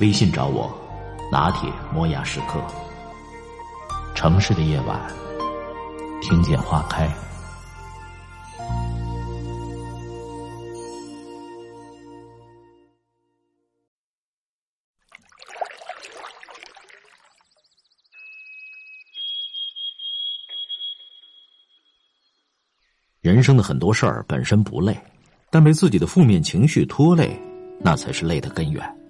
[0.00, 0.76] 微信找我，
[1.30, 2.60] 拿铁磨牙时刻。
[4.14, 5.00] 城市的夜晚，
[6.20, 7.08] 听见花开。
[23.20, 25.00] 人生的很多事儿本身不累，
[25.50, 27.40] 但被自己的负面情绪拖累，
[27.80, 29.03] 那才是累的根源。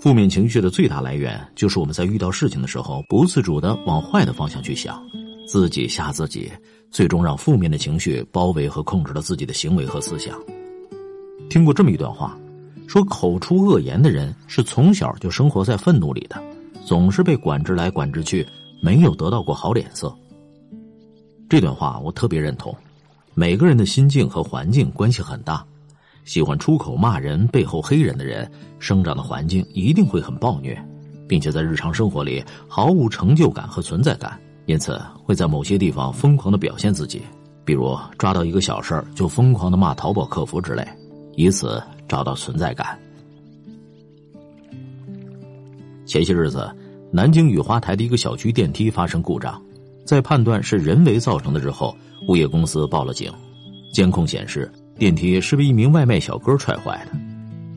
[0.00, 4.98] 负面情绪的最大来源，就是我们在遇到事情的时候，不自主的往坏的方向去想，
[5.46, 6.50] 自己吓自己，
[6.90, 10.40] 最终让负面的情绪包围和控制了自己的行为和思想。
[11.50, 12.34] 听过这么一段话，
[12.86, 16.42] 说口出恶言的人是从小就生活在愤怒里的，
[16.82, 18.46] 总是被管制来管制去，
[18.82, 20.10] 没有得到过好脸色。
[21.46, 22.74] 这段话我特别认同，
[23.34, 25.62] 每个人的心境和环境关系很大。
[26.24, 30.80] 喜欢出口骂人、背后黑人的人，生长的环境一定会很暴虐，
[31.26, 37.22] 并且在日常生活里毫无成就感和存在感，因此会在某些地方疯狂的表现自己，
[37.64, 40.86] 比如抓到一个小事就疯狂的骂淘宝客服之类，
[41.34, 42.98] 以此找到存在感。
[46.06, 46.68] 前些日子，
[47.12, 49.60] 南京雨花台的一个小区电梯发生故障，
[50.04, 51.96] 在判断是人为造成的之后，
[52.28, 53.32] 物业公司报了警，
[53.92, 54.70] 监控显示。
[55.00, 57.18] 电梯是被一名外卖小哥踹坏的。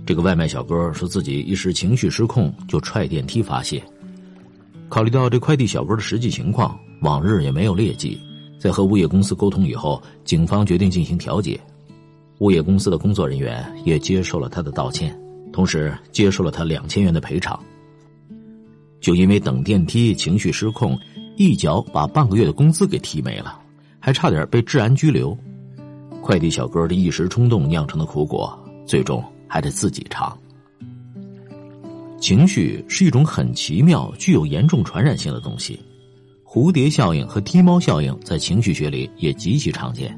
[0.05, 3.81] 这个外卖小哥说自己一时情绪失控就踹电梯发泄。
[4.89, 8.19] 考虑到这快递小哥的实际情况，往日也没有劣迹，
[8.59, 11.57] 在和物业公司沟通以后，警方决定进行调解。
[12.39, 15.17] 物业公司的工作人员也接受了他的道歉，
[15.53, 17.57] 同时接受了他两千元的赔偿。
[18.99, 20.99] 就因为等电梯情绪失控，
[21.37, 23.57] 一脚把半个月的工资给踢没了，
[23.97, 25.37] 还差点被治安拘留。
[26.23, 30.35] 快递小哥的一时冲动酿成的苦果，最终还得自己尝。
[32.17, 35.77] 情绪是一种很奇妙、具有严重传染性的东西。
[36.45, 40.17] 蝴蝶效应和踢猫效应在情绪学里也极其常见。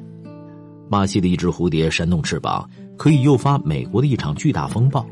[0.88, 5.04] 巴西的一只蝴蝶扇动翅膀，可以诱发美国的一场巨大风暴。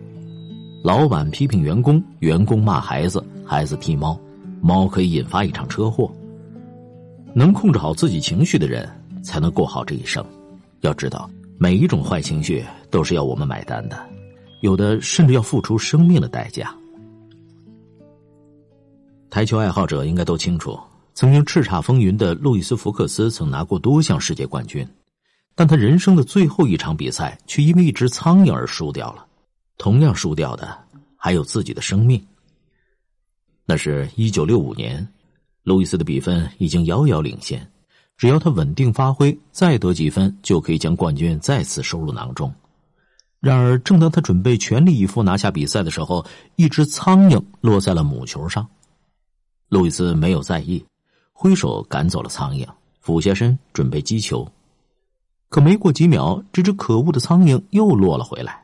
[0.85, 4.17] 老板批评员工，员工骂孩子，孩子踢猫，
[4.61, 6.09] 猫可以引发一场车祸。
[7.35, 8.89] 能控制好自己情绪的人，
[9.25, 10.25] 才能过好这一生。
[10.85, 13.99] 要知道，每一种坏情绪都是要我们买单的，
[14.61, 16.75] 有的甚至要付出生命的代价。
[19.31, 20.79] 台球爱好者应该都清楚，
[21.15, 24.87] 曾经叱咤风云的路易斯·福克斯曾拿过多项世界冠军，
[25.55, 29.27] 但他人生的最后一场比赛却因为一只苍蝇而输掉了。
[29.79, 30.79] 同样输掉的
[31.17, 32.23] 还有自己的生命。
[33.65, 35.07] 那是一九六五年，
[35.63, 37.67] 路易斯的比分已经遥遥领先。
[38.17, 42.53] 只要他稳定发挥，再得几分就可以将冠军再次收入囊中。
[43.41, 46.25] 然而，正当他准备全力以赴拿下比赛的时候，
[46.57, 48.67] 一只苍蝇落在了母球上。
[49.69, 50.83] 路易斯没有在意，
[51.33, 52.67] 挥手赶走了苍蝇，
[53.01, 54.49] 俯下身准备击球。
[55.51, 58.63] 可没过几秒，这只可恶的苍蝇又落了回来。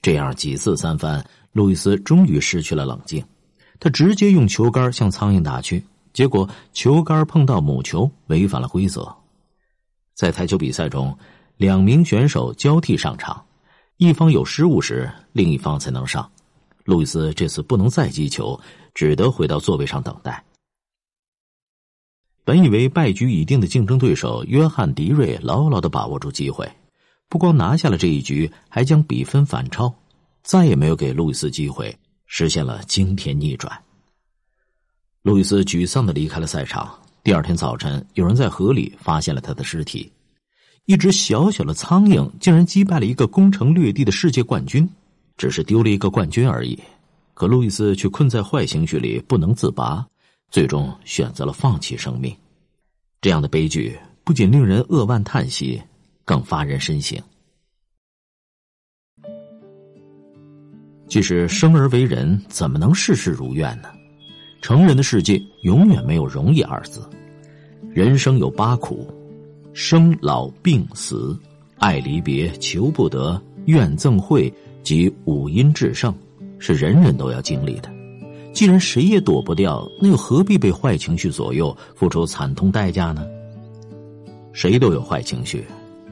[0.00, 1.22] 这样几次三番，
[1.52, 3.22] 路易斯终于失去了冷静，
[3.78, 5.84] 他直接用球杆向苍蝇打去。
[6.18, 9.08] 结果球杆碰到母球，违反了规则。
[10.16, 11.16] 在台球比赛中，
[11.56, 13.46] 两名选手交替上场，
[13.98, 16.28] 一方有失误时，另一方才能上。
[16.82, 18.58] 路易斯这次不能再击球，
[18.94, 20.44] 只得回到座位上等待。
[22.44, 26.68] 本以为败局已定的竞争对手约翰·迪瑞牢牢的把握住机会，
[27.28, 29.94] 不光拿下了这一局，还将比分反超，
[30.42, 31.96] 再也没有给路易斯机会，
[32.26, 33.80] 实现了惊天逆转。
[35.28, 36.90] 路易斯沮丧的离开了赛场。
[37.22, 40.10] 第二天早晨，有人在河里发现了他的尸体。
[40.86, 44.88] 一只小小的苍蝇竟然击败了一个攻城略地的世界冠军，
[45.36, 46.78] 只是丢了一个冠军而已。
[47.34, 50.02] 可路易斯却困在坏情绪里不能自拔，
[50.50, 52.34] 最终选择了放弃生命。
[53.20, 55.78] 这样的悲剧不仅令人扼腕叹息，
[56.24, 57.20] 更发人深省。
[61.06, 63.90] 即使生而为人，怎么能事事如愿呢？
[64.60, 67.00] 成人的世界永远没有容易二字，
[67.90, 69.06] 人生有八苦：
[69.72, 71.38] 生老病死、
[71.78, 74.52] 爱离别、求不得、怨憎会
[74.82, 76.14] 及五阴炽盛。
[76.58, 77.88] 是人人都要经历的。
[78.52, 83.24] 既然谁也躲不掉，那又何必被坏情绪左右，付出惨痛代价呢？
[84.52, 85.64] 谁都有坏情绪，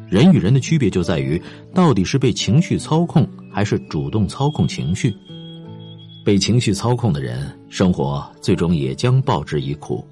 [0.09, 1.43] 人与人的区别就在于，
[1.75, 5.13] 到底是被情绪操控，还是主动操控情绪。
[6.27, 10.05] 被情绪操控的人，生活最终也将报之以苦；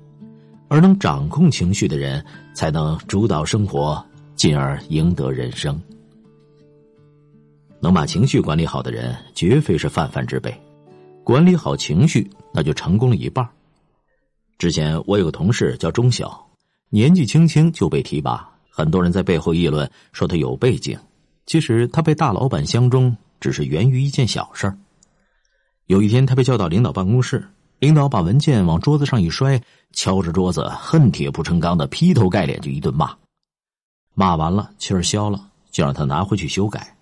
[0.68, 2.24] 而能掌控情绪的人，
[2.54, 4.00] 才能主导生活，
[4.36, 5.76] 进而赢得人生。
[7.80, 10.54] 能把情绪管理好的人，绝非是泛泛之辈。
[11.24, 13.44] 管理好情绪，那就成功了一半。
[14.56, 16.46] 之前我有个同事叫钟晓，
[16.90, 20.96] 年纪轻轻就被提拔，很多人在背后议论说他有背景。
[21.44, 24.78] 其实他被大老板相中，只是源于一件小事儿。
[25.86, 27.46] 有一天，他被叫到领导办公室，
[27.78, 29.60] 领导把文件往桌子上一摔，
[29.92, 33.14] 敲着桌子，恨铁不成钢的劈头盖脸就一顿骂。
[34.14, 36.96] 骂完了，气儿消了，就让他拿回去修改。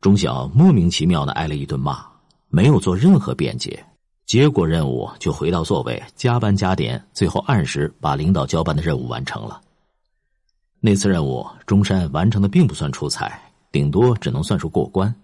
[0.00, 2.04] 钟晓莫名其妙的挨了一顿骂。
[2.50, 3.84] 没有做任何辩解，
[4.24, 9.60] 结果任务就回到座位，加班加点，最后按时把领导交办的任务完成了。
[10.80, 13.38] 那次任务，中山完成的并不算出彩，
[13.70, 15.14] 顶多只能算是过关。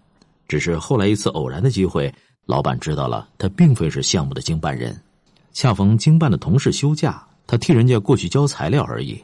[0.47, 2.13] 只是后来一次偶然的机会，
[2.45, 4.95] 老板知道了他并非是项目的经办人，
[5.51, 9.21] 恰逢经办的同事休假，他替人家过去交材料而已。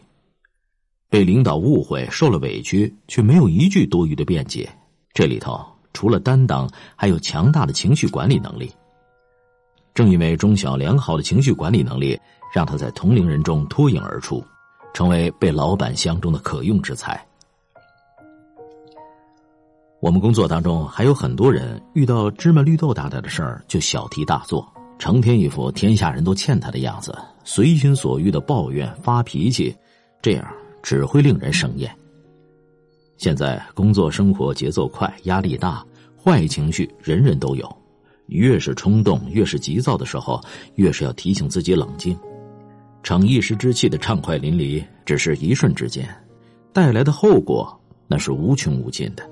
[1.10, 4.70] 被领导误会，受了委屈，却没有一句多余的辩解，
[5.14, 5.64] 这里头。
[5.94, 8.72] 除了担当，还有强大的情绪管理能力。
[9.94, 12.18] 正因为钟晓良好的情绪管理能力，
[12.56, 14.42] 让他在同龄人中脱颖而出，
[14.94, 17.22] 成为被老板相中的可用之才。
[20.02, 24.68] 我们工作当中还有很多人遇到芝麻绿豆大点的事儿就小题大做，
[24.98, 29.76] 成天一副天下人都欠他的样子，随心所欲的抱怨发脾气，
[30.20, 31.96] 这样只会令人生厌。
[33.18, 35.86] 现在工作生活节奏快，压力大，
[36.18, 37.78] 坏情绪人人都有。
[38.26, 40.42] 越是冲动，越是急躁的时候，
[40.76, 42.18] 越是要提醒自己冷静。
[43.04, 46.10] 逞一时之气的畅快淋漓，只是一瞬之间，
[46.74, 49.30] 带来的后果那是无穷无尽的。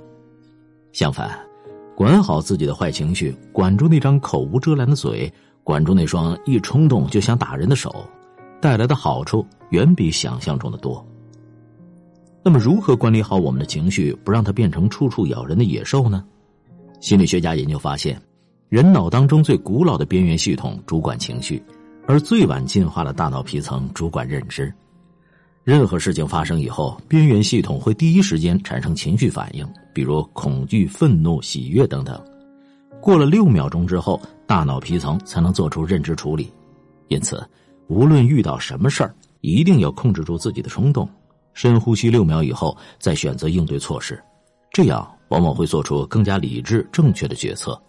[0.92, 1.40] 相反，
[1.96, 5.32] 管好自己的坏情绪，管住那张口无遮拦的嘴，
[5.64, 8.06] 管住那双一冲动就想打人的手，
[8.60, 11.06] 带来的好处远比想象中的多。
[12.44, 16.24] 那么，如何管理好我们的情绪，不让它变成处处咬人的野兽呢？
[17.00, 18.20] 心理学家研究发现，
[18.70, 21.62] 人脑当中最古老的边缘系统主管情绪，
[22.08, 24.74] 而最晚进化的大脑皮层主管认知。
[25.70, 29.64] 任何事情发生以后，边缘系统会第一时间产生情绪反应，
[29.94, 32.20] 比如恐惧、愤怒、喜悦等等。
[33.00, 36.52] 过了六秒钟之后，大脑皮层才能做出认知处理。
[37.08, 37.48] 因此，
[37.86, 41.08] 无论遇到什么事儿，一定要控制住自己的冲动。
[41.54, 44.20] 深呼吸六秒以后，再选择应对措施，
[44.72, 47.80] 这样往往会做出更加理智、正确的决策。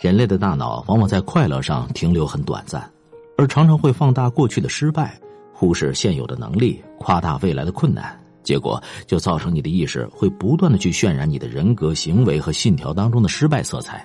[0.00, 2.90] 人类的大脑往往在快乐上停留很短暂，
[3.36, 5.20] 而常常会放大过去的失败，
[5.62, 14.04] 忽视现有的能力，夸大未来的困难，结果就造成你的意识会不断的去渲染你的人格、行为和信条当中的失败色彩，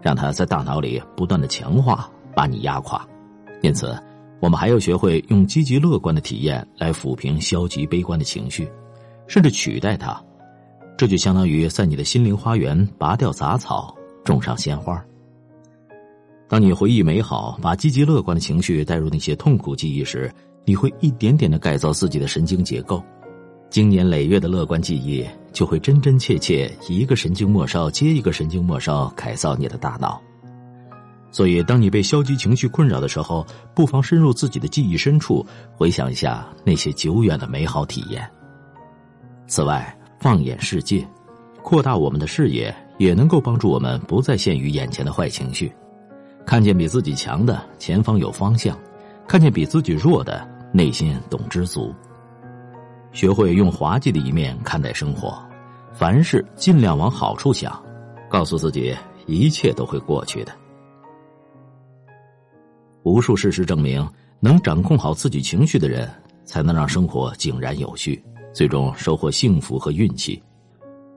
[0.00, 3.06] 让它在大脑里不断的强化，把你压垮。
[3.60, 3.94] 因此。
[4.38, 8.68] 我们还要学会用积极乐观的体验来抚平消极悲观的情绪，
[9.26, 10.22] 甚至取代它。
[10.98, 15.02] 这就相当于在你的心灵花园拔掉杂草，种上鲜花。
[16.50, 20.30] 当你回忆美好，把积极乐观的情绪带入那些痛苦记忆时，
[20.66, 23.00] 你会一点点的改造自己的神经结构，
[23.70, 30.20] 经年累月的乐观记忆就会真真切切一个神经末梢接一个神经末梢改造你的大脑。
[31.30, 35.46] 所以，当你被消极情绪困扰的时候，不妨深入自己的记忆深处，
[35.76, 38.28] 回想一下那些久远的美好体验。
[39.46, 41.06] 此外，放眼世界，
[41.62, 45.70] 扩大我们的视野，也能够帮助我们不再陷于眼前的坏情绪，
[46.44, 48.76] 看见比自己强的前方有方向，
[49.28, 51.90] 看见比自己弱的内心懂知足。
[53.10, 55.42] 学会用滑稽的一面看待生活，
[55.94, 57.82] 凡事尽量往好处想，
[58.28, 60.52] 告诉自己一切都会过去的。
[63.04, 64.06] 无数事实证明，
[64.38, 66.06] 能掌控好自己情绪的人，
[66.44, 70.38] 才能让生活井然有序，最终收获幸福和运气；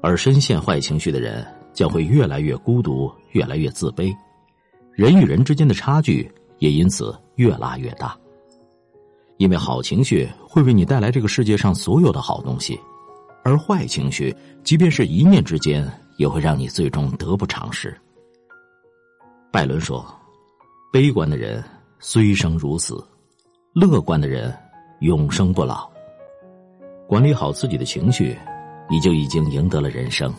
[0.02, 4.16] 而深陷坏情绪的人，将会越来越孤独，越来越自卑，
[4.94, 8.18] 人与人之间的差距也因此越拉越大。
[9.40, 12.80] 因为好情绪会为你带来这个世界上所有的好东西，
[13.44, 17.98] 而坏情绪，即便是一念之间，也会让你最终得不偿失。
[19.50, 20.06] 拜伦说
[20.94, 21.64] ：“悲观的人。”
[22.02, 23.06] 虽生如死，
[23.74, 24.58] 乐观的人
[25.02, 25.86] 永生不老。
[27.06, 28.38] 管理好自己的情绪，
[28.90, 30.34] 你就已经赢得了人生。